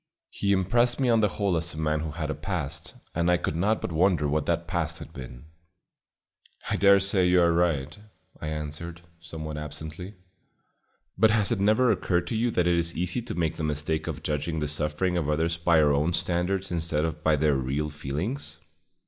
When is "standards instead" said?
16.13-17.05